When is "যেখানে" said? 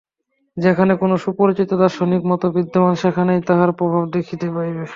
0.57-0.93